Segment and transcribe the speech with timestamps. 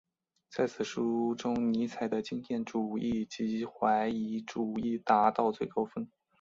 [0.49, 6.09] 在此书中尼采的经验主义及怀疑主义达到最高峰。